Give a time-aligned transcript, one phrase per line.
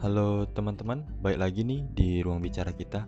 [0.00, 3.04] Halo teman-teman, baik lagi nih di ruang bicara kita.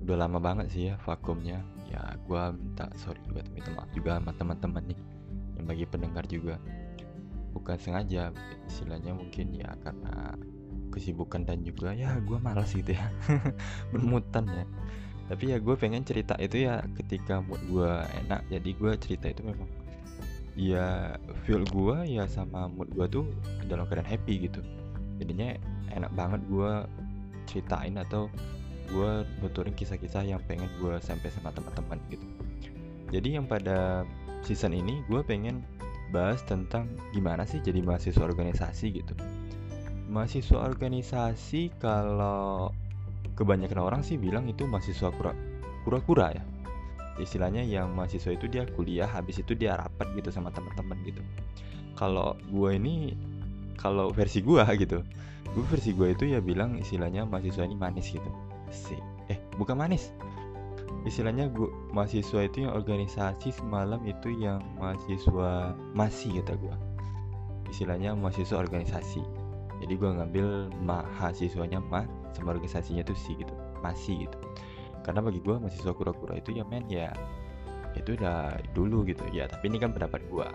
[0.00, 1.60] Udah lama banget sih ya vakumnya.
[1.84, 4.96] Ya, gua minta sorry juga, minta maaf juga sama teman-teman nih
[5.60, 6.56] yang bagi pendengar juga.
[7.52, 8.32] Bukan sengaja,
[8.64, 10.32] istilahnya mungkin ya karena
[10.96, 13.12] kesibukan dan juga ya gua malas gitu ya.
[13.92, 14.64] Bermutan ya.
[15.28, 19.44] Tapi ya gue pengen cerita itu ya ketika mood gua enak, jadi gua cerita itu
[19.44, 19.68] memang
[20.56, 23.28] ya feel gua ya sama mood gua tuh
[23.68, 24.64] dalam keadaan happy gitu.
[25.18, 25.58] Jadinya
[25.92, 26.72] enak banget gue
[27.50, 28.30] ceritain atau
[28.88, 29.10] gue
[29.44, 32.24] nuturin kisah-kisah yang pengen gue sampai sama teman-teman gitu.
[33.12, 34.04] Jadi yang pada
[34.44, 35.64] season ini gue pengen
[36.08, 39.12] bahas tentang gimana sih jadi mahasiswa organisasi gitu.
[40.08, 42.72] Mahasiswa organisasi kalau
[43.36, 45.36] kebanyakan orang sih bilang itu mahasiswa kura
[45.84, 46.44] kura-kura ya.
[47.20, 51.20] Istilahnya yang mahasiswa itu dia kuliah habis itu dia rapat gitu sama teman-teman gitu.
[51.98, 53.12] Kalau gue ini
[53.78, 55.00] kalau versi gue gitu.
[55.54, 58.30] Gue versi gue itu ya bilang istilahnya mahasiswa ini manis gitu.
[58.68, 59.00] Sih
[59.32, 60.10] eh bukan manis.
[61.06, 66.76] Istilahnya gue mahasiswa itu yang organisasi semalam itu yang mahasiswa masih kata gue
[67.68, 69.22] istilahnya mahasiswa organisasi.
[69.78, 74.38] Jadi gue ngambil mahasiswanya mah sama organisasinya tuh sih gitu masih gitu.
[75.06, 77.14] Karena bagi gue mahasiswa kura-kura itu ya men ya
[77.94, 79.22] itu udah dulu gitu.
[79.30, 80.48] Ya tapi ini kan pendapat gue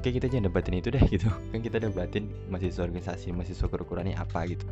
[0.00, 1.28] Oke kita jangan debatin itu deh gitu.
[1.28, 4.64] Kan kita debatin mahasiswa organisasi, mahasiswa kura ini apa gitu.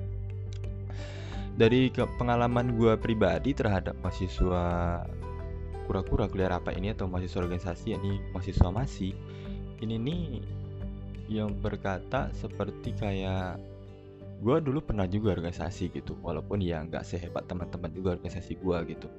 [1.53, 4.65] Dari pengalaman gue pribadi terhadap mahasiswa
[5.85, 9.13] kura-kura kuliah apa ini atau mahasiswa organisasi ini mahasiswa masih
[9.85, 10.41] Ini nih
[11.29, 13.61] yang berkata seperti kayak
[14.41, 16.17] gue dulu pernah juga organisasi gitu.
[16.25, 19.13] Walaupun ya nggak sehebat teman-teman juga organisasi gue gitu.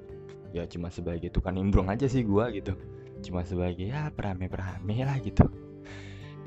[0.58, 2.74] Ya cuma sebagai tukang nimbrung aja sih gue gitu.
[3.22, 5.69] Cuma sebagai ya perame-perame lah gitu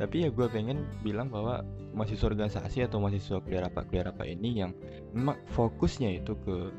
[0.00, 1.60] tapi ya gue pengen bilang bahwa
[1.92, 4.72] mahasiswa organisasi atau mahasiswa kuliah apa kuliah apa ini yang
[5.12, 6.72] memang fokusnya itu ke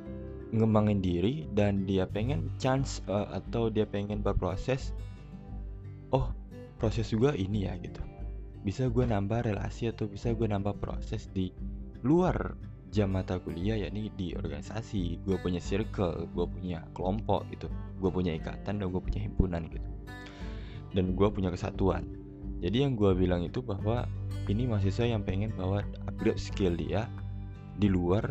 [0.53, 4.93] ngembangin diri dan dia pengen chance uh, atau dia pengen berproses
[6.13, 6.29] oh
[6.77, 8.01] proses juga ini ya gitu.
[8.63, 11.51] Bisa gue nambah relasi atau bisa gue nambah proses di
[12.05, 12.55] luar
[12.93, 15.21] jam mata kuliah yakni di organisasi.
[15.25, 17.67] Gue punya circle gue punya kelompok gitu.
[17.97, 19.89] Gue punya ikatan dan gue punya himpunan gitu.
[20.93, 22.22] Dan gue punya kesatuan
[22.63, 24.07] jadi yang gue bilang itu bahwa
[24.47, 27.11] ini mahasiswa yang pengen bawa upgrade skill dia
[27.75, 28.23] di luar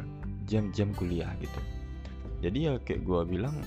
[0.48, 1.60] jam-jam kuliah gitu.
[2.40, 3.60] Jadi ya kayak gue bilang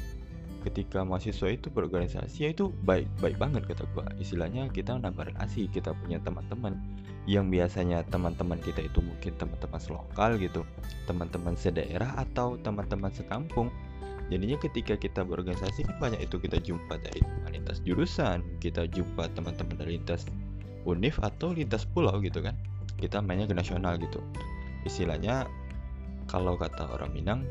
[0.66, 5.70] ketika mahasiswa itu berorganisasi ya itu baik baik banget kata gue istilahnya kita nambah relasi
[5.70, 6.74] kita punya teman-teman
[7.30, 10.66] yang biasanya teman-teman kita itu mungkin teman-teman selokal gitu
[11.06, 13.70] teman-teman sedaerah atau teman-teman sekampung.
[14.34, 17.22] Jadinya ketika kita berorganisasi kan banyak itu kita jumpa dari
[17.54, 20.26] lintas jurusan kita jumpa teman-teman dari lintas
[20.86, 22.56] univ atau lintas pulau gitu kan.
[22.96, 24.22] Kita mainnya ke nasional gitu.
[24.88, 25.50] Istilahnya
[26.30, 27.42] kalau kata orang Minang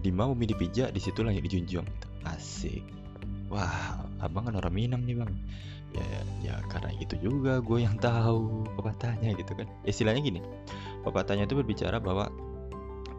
[0.00, 2.06] di mau bumi dipijak di situ dijunjung gitu.
[2.24, 2.84] Asik.
[3.52, 5.32] Wah abang kan orang Minang nih bang.
[5.90, 6.06] Ya
[6.40, 9.68] ya karena itu juga gue yang tahu pepatahnya gitu kan.
[9.84, 10.40] Istilahnya gini
[11.04, 12.28] pepatahnya itu berbicara bahwa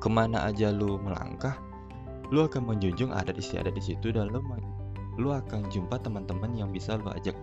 [0.01, 1.57] ke mana aja lu melangkah
[2.31, 4.39] lu akan menjunjung ada di sini ada di situ dan lu
[5.19, 7.35] lu akan jumpa teman-teman yang bisa lu ajak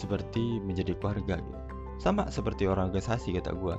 [0.00, 1.60] seperti menjadi keluarga gitu.
[2.00, 3.76] Sama seperti orang organisasi kata gue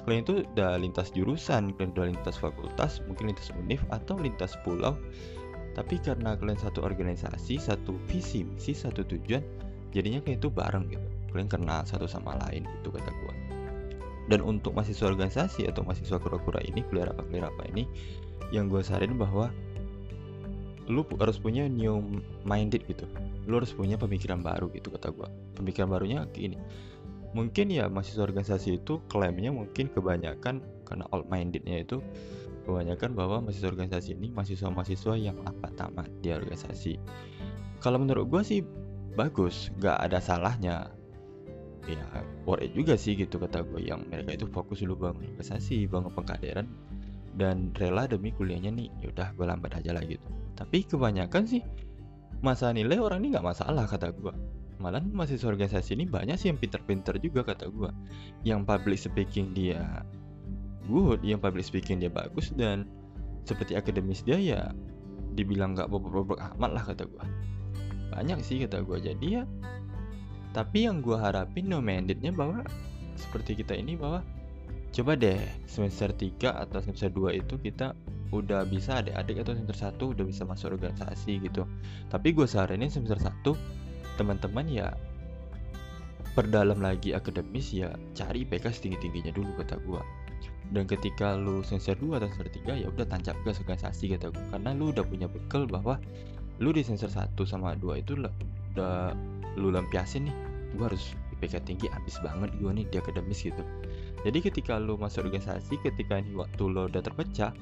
[0.00, 4.98] kalian itu udah lintas jurusan kalian udah lintas fakultas mungkin lintas univ atau lintas pulau.
[5.70, 9.44] Tapi karena kalian satu organisasi satu visi misi satu tujuan
[9.94, 11.06] jadinya kayak itu bareng gitu.
[11.30, 13.34] Kalian kenal satu sama lain itu kata gue
[14.30, 17.90] dan untuk mahasiswa organisasi atau mahasiswa kura-kura ini kuliah apa kuliah apa ini
[18.54, 19.50] yang gue saranin bahwa
[20.90, 22.02] lu harus punya new
[22.42, 23.06] minded gitu.
[23.46, 26.58] Lu harus punya pemikiran baru gitu kata gue pemikiran barunya gini.
[27.30, 32.02] Mungkin ya mahasiswa organisasi itu klaimnya mungkin kebanyakan karena old mindednya itu
[32.66, 36.98] kebanyakan bahwa mahasiswa organisasi ini mahasiswa-mahasiswa yang apa tamat di organisasi.
[37.78, 38.60] Kalau menurut gue sih
[39.14, 39.70] bagus.
[39.78, 40.76] Nggak ada salahnya.
[41.88, 42.04] Ya
[42.44, 46.12] worth it juga sih gitu kata gue yang mereka itu fokus dulu bangun organisasi bangun
[46.12, 46.68] pengkaderan
[47.38, 50.26] dan rela demi kuliahnya nih yaudah gue lambat aja lah gitu.
[50.58, 51.62] Tapi kebanyakan sih
[52.40, 54.32] masa nilai orang ini nggak masalah kata gue
[54.80, 57.92] malah mahasiswa organisasi ini banyak sih yang pinter-pinter juga kata gue
[58.48, 60.00] yang public speaking dia
[60.88, 62.88] good yang public speaking dia bagus dan
[63.44, 64.72] seperti akademis dia ya
[65.36, 67.24] dibilang nggak bobok-bobok amat lah kata gue
[68.08, 69.44] banyak sih kata gue jadi ya
[70.56, 72.64] tapi yang gue harapin no mandate-nya bahwa
[73.20, 74.24] seperti kita ini bahwa
[74.90, 75.38] coba deh
[75.70, 77.94] semester 3 atau semester 2 itu kita
[78.30, 81.66] udah bisa adik-adik atau semester 1 udah bisa masuk organisasi gitu.
[82.10, 84.92] Tapi gue saranin semester 1 teman-teman ya
[86.34, 90.02] perdalam lagi akademis ya cari IPK setinggi-tingginya dulu kata gue
[90.70, 94.44] dan ketika lu semester 2 atau semester 3 ya udah tancap gas organisasi kata gue
[94.54, 95.98] karena lu udah punya bekal bahwa
[96.62, 99.12] lu di semester 1 sama 2 itu udah
[99.58, 100.36] lu lampiasin nih
[100.78, 103.62] gue harus IPK tinggi abis banget gue nih di akademis gitu
[104.26, 107.52] jadi ketika lu masuk organisasi ketika ini waktu lo udah terpecah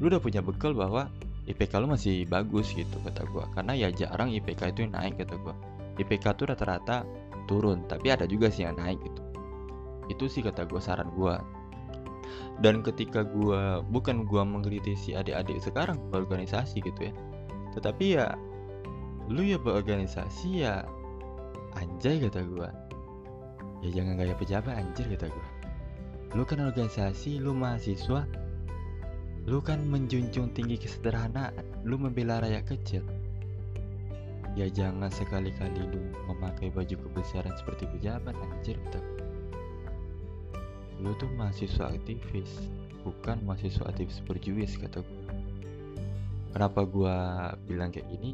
[0.00, 1.08] lu udah punya bekal bahwa
[1.46, 5.36] IPK lu masih bagus gitu kata gue karena ya jarang IPK itu yang naik kata
[5.38, 5.54] gue
[6.02, 7.06] IPK tuh rata-rata
[7.46, 9.22] turun tapi ada juga sih yang naik gitu.
[10.06, 11.34] Itu sih kata gue saran gue
[12.60, 17.14] dan ketika gue bukan gue mengkritisi adik-adik sekarang berorganisasi gitu ya
[17.76, 18.32] tetapi ya
[19.28, 20.86] lu ya berorganisasi ya
[21.76, 22.68] anjay kata gue
[23.84, 25.46] ya jangan gaya pejabat anjir kata gue
[26.36, 28.28] lu kan organisasi lu mahasiswa.
[29.48, 31.56] Lu kan menjunjung tinggi kesederhanaan.
[31.88, 33.04] Lu membela rakyat kecil.
[34.52, 39.04] Ya jangan sekali-kali lu memakai baju kebesaran seperti pejabat anjir gue
[40.96, 42.48] lu tuh mahasiswa aktivis
[43.04, 45.24] bukan mahasiswa aktivis berjuis kata gue
[46.56, 47.16] kenapa gue
[47.68, 48.32] bilang kayak gini?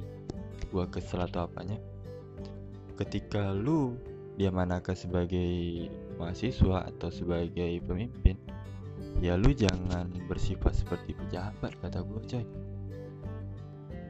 [0.70, 1.75] Gue kesel atau apanya?
[2.94, 3.98] Ketika lu
[4.38, 8.37] dia manakah sebagai mahasiswa atau sebagai pemimpin
[9.23, 12.44] ya lu jangan bersifat seperti pejabat kata gue coy.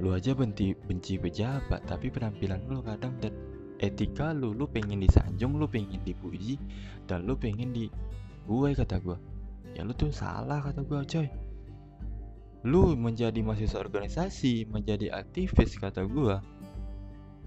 [0.00, 3.36] Lu aja benci benci pejabat tapi penampilan lu kadang dan
[3.82, 6.56] etika lu lu pengen disanjung lu pengen dipuji
[7.04, 7.92] dan lu pengen di
[8.48, 9.18] gue kata gue
[9.76, 11.28] ya lu tuh salah kata gue coy.
[12.62, 16.36] Lu menjadi mahasiswa organisasi menjadi aktivis kata gue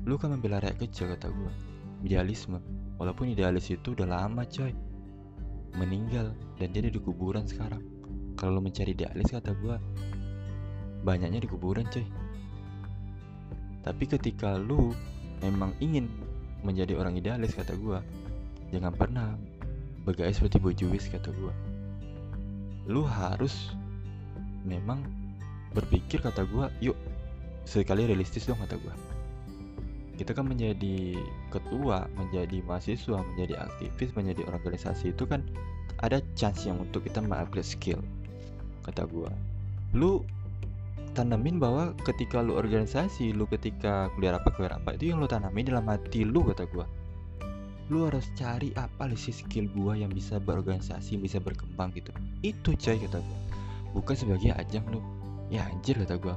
[0.06, 1.75] lu kan membela rakyat kecil kata gue
[2.06, 2.62] idealisme.
[3.02, 4.72] Walaupun idealis itu udah lama coy.
[5.76, 7.84] Meninggal dan dia di kuburan sekarang.
[8.40, 9.76] Kalau lu mencari idealis kata gue
[11.04, 12.06] banyaknya di kuburan coy.
[13.84, 14.96] Tapi ketika lu
[15.44, 16.08] memang ingin
[16.66, 18.02] menjadi orang idealis kata gue
[18.74, 19.38] jangan pernah
[20.02, 21.54] bergaya seperti bojuis kata gue
[22.90, 23.74] lu harus
[24.66, 25.06] memang
[25.78, 26.98] berpikir kata gue yuk
[27.66, 28.94] sekali realistis dong kata gue
[30.16, 31.20] kita kan menjadi
[31.52, 35.44] ketua, menjadi mahasiswa, menjadi aktivis, menjadi organisasi itu kan
[36.04, 38.00] ada chance yang untuk kita mengupgrade skill.
[38.84, 39.32] Kata gue,
[39.94, 40.24] lu
[41.16, 45.68] tanamin bahwa ketika lu organisasi, lu ketika kuliah apa kuliah apa itu yang lu tanamin
[45.68, 46.86] dalam hati lu kata gue
[47.94, 52.10] lu harus cari apa sih skill gua yang bisa berorganisasi bisa berkembang gitu.
[52.42, 53.40] Itu coy kata gua.
[53.94, 55.02] Bukan sebagai ajang lu.
[55.54, 56.34] Ya anjir kata gua.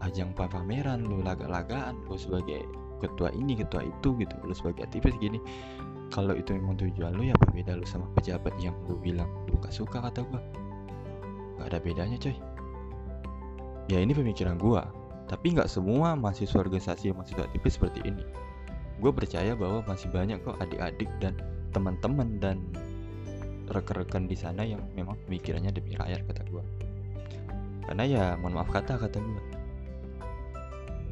[0.00, 2.64] Ajang pameran lu laga-lagaan lu sebagai
[3.00, 4.34] ketua ini ketua itu gitu.
[4.44, 5.38] Lu sebagai aktivis gini
[6.12, 9.56] kalau itu memang tujuan lu ya apa beda lu sama pejabat yang lu bilang lu
[9.58, 10.40] gak suka kata gua?
[11.58, 12.36] Gak ada bedanya coy.
[13.90, 14.88] Ya ini pemikiran gua.
[15.24, 18.22] Tapi nggak semua mahasiswa organisasi mahasiswa aktivis seperti ini.
[19.00, 21.34] Gue percaya bahwa masih banyak kok adik-adik dan
[21.72, 22.60] teman-teman dan
[23.68, 26.64] rekan-rekan di sana yang memang pemikirannya demi rakyat kata gue
[27.84, 29.42] karena ya mohon maaf kata kata gue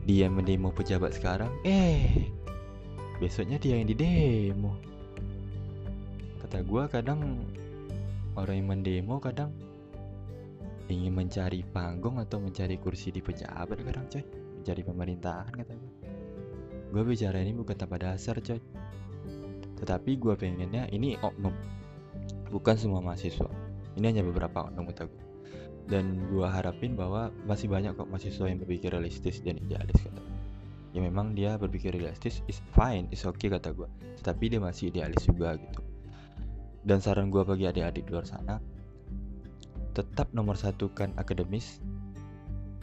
[0.03, 1.51] dia mendemo pejabat sekarang?
[1.63, 2.27] Eh
[3.23, 4.75] besoknya dia yang di demo
[6.43, 7.47] kata gue kadang
[8.35, 9.55] orang yang mendemo kadang
[10.91, 14.27] ingin mencari panggung atau mencari kursi di pejabat kadang coy.
[14.59, 15.91] Mencari pemerintahan kata gue
[16.93, 18.61] gue bicara ini bukan tanpa dasar coy.
[19.79, 21.55] Tetapi gue pengennya ini oknum
[22.51, 23.49] bukan semua mahasiswa.
[23.97, 25.31] Ini hanya beberapa oknum kata gue
[25.91, 30.22] dan gue harapin bahwa masih banyak kok mahasiswa yang berpikir realistis dan idealis kata
[30.93, 33.89] ya memang dia berpikir realistis is fine is okay kata gue
[34.20, 35.81] tetapi dia masih idealis juga gitu.
[36.82, 38.58] Dan saran gue bagi adik-adik di luar sana
[39.94, 41.81] tetap nomor satu kan akademis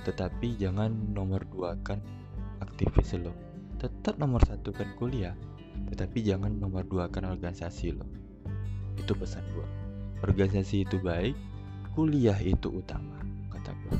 [0.07, 1.99] tetapi jangan nomor dua kan
[2.63, 3.35] aktivis lo.
[3.79, 5.35] Tetap nomor satu kan kuliah
[5.93, 8.07] tetapi jangan nomor dua kan organisasi lo.
[8.99, 9.67] Itu pesan gue
[10.23, 11.35] organisasi itu baik
[11.99, 13.19] kuliah itu utama
[13.51, 13.99] kata gue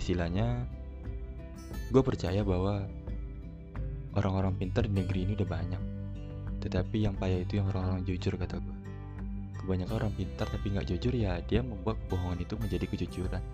[0.00, 0.64] istilahnya
[1.92, 2.88] gue percaya bahwa
[4.16, 5.82] orang-orang pintar di negeri ini udah banyak.
[6.64, 8.76] Tetapi yang payah itu yang orang-orang jujur kata gue
[9.60, 13.44] kebanyakan orang pintar tapi nggak jujur ya dia membuat kebohongan itu menjadi kejujuran.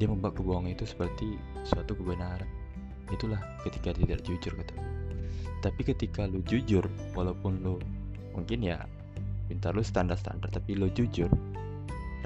[0.00, 1.36] Dia membuat kebohongan itu seperti
[1.68, 2.48] suatu kebenaran.
[3.12, 4.88] Itulah ketika tidak jujur kata
[5.58, 6.86] tapi ketika lu jujur
[7.18, 7.82] walaupun lu
[8.30, 8.78] mungkin ya
[9.50, 11.26] pintar lu standar standar tapi lu jujur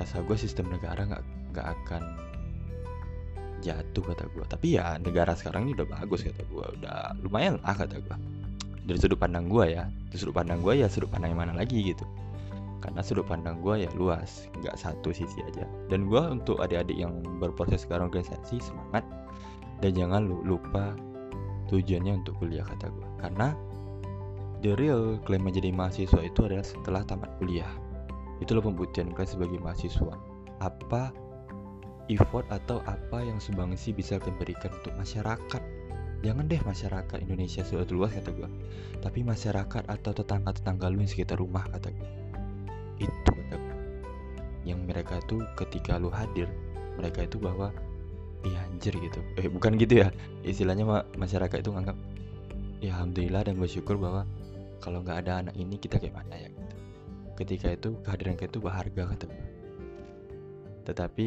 [0.01, 2.03] rasa gue sistem negara nggak nggak akan
[3.63, 7.77] jatuh kata gue tapi ya negara sekarang ini udah bagus kata gue udah lumayan lah
[7.79, 8.17] kata gue
[8.83, 9.87] dari sudut pandang gue ya.
[10.11, 12.05] Dari sudut pandang gue ya sudut pandang yang mana lagi gitu.
[12.83, 15.67] Karena sudut pandang gue ya luas nggak satu sisi aja.
[15.87, 19.07] Dan gue untuk adik-adik yang berproses sekarang organisasi semangat.
[19.83, 20.95] Dan jangan lupa
[21.71, 23.57] tujuannya untuk kuliah kata gue karena
[24.61, 27.71] the real klaim menjadi mahasiswa itu adalah setelah tamat kuliah
[28.41, 30.15] itulah pembuktian kalian sebagai mahasiswa.
[30.63, 31.13] Apa
[32.09, 35.63] effort atau apa yang sumbangsi bisa kalian berikan untuk masyarakat?
[36.23, 38.47] Jangan deh masyarakat Indonesia sudah luas kata gue
[39.03, 42.11] tapi masyarakat atau tetangga-tetangga lu yang sekitar rumah kata gue
[43.03, 43.77] itu kata gue
[44.63, 46.47] yang mereka itu ketika lu hadir
[46.95, 47.75] mereka itu bahwa
[48.47, 49.21] iya anjir gitu.
[49.39, 50.09] Eh bukan gitu ya.
[50.43, 51.99] Istilahnya ma masyarakat itu nganggap
[52.83, 54.27] ya alhamdulillah dan bersyukur bahwa
[54.83, 56.51] kalau nggak ada anak ini kita kayak mana ya
[57.39, 59.47] ketika itu kehadiran kita itu berharga kata gue
[60.83, 61.27] tetapi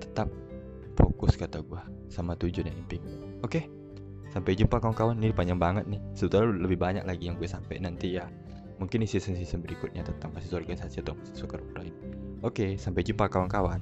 [0.00, 0.28] tetap
[0.96, 3.02] fokus kata gue sama tujuan yang impian
[3.44, 3.84] oke
[4.34, 5.14] sampai jumpa kawan-kawan.
[5.22, 6.02] Ini panjang banget nih.
[6.18, 8.26] Sebetulnya lebih banyak lagi yang gue sampai nanti ya.
[8.82, 11.86] Mungkin di season-season berikutnya tentang mahasiswa organisasi atau mahasiswa korporat.
[12.42, 13.78] Oke sampai jumpa kawan-kawan